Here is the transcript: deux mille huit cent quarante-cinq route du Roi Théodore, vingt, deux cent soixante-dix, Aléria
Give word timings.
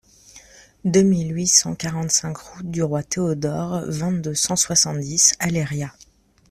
deux 0.83 1.03
mille 1.03 1.31
huit 1.35 1.45
cent 1.47 1.75
quarante-cinq 1.75 2.35
route 2.35 2.71
du 2.71 2.81
Roi 2.81 3.03
Théodore, 3.03 3.83
vingt, 3.87 4.13
deux 4.13 4.33
cent 4.33 4.55
soixante-dix, 4.55 5.35
Aléria 5.37 5.93